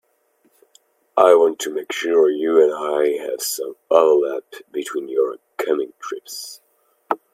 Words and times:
I 1.15 1.35
want 1.35 1.59
to 1.59 1.75
make 1.75 1.91
sure 1.91 2.31
you 2.31 2.59
and 2.59 2.73
I 2.73 3.23
have 3.23 3.39
some 3.43 3.75
overlap 3.91 4.45
between 4.71 5.07
your 5.09 5.33
upcoming 5.35 5.93
trips. 6.01 6.59